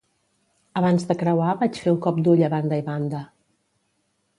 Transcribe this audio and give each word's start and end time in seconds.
Abans 0.81 1.05
de 1.11 1.17
creuar 1.21 1.51
vaig 1.61 1.79
fer 1.85 1.95
un 1.99 2.03
cop 2.09 2.21
d'ull 2.29 2.43
a 2.49 2.53
banda 2.57 2.85
i 2.85 2.91
banda. 2.93 3.23